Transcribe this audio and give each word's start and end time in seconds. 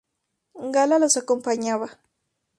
Gala 0.75 0.97
los 0.97 1.15
acompañaba. 1.15 1.99